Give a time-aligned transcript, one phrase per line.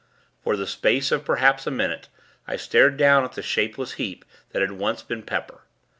[0.43, 2.09] For the space of, perhaps a minute,
[2.47, 5.61] I stared down at the shapeless heap, that had once been Pepper.